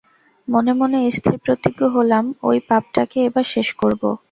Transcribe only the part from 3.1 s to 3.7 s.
এবার শেষ